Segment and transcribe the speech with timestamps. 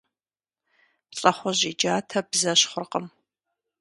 [1.19, 3.05] ЛӀыхъужь и джатэ бзэщхъуркъым.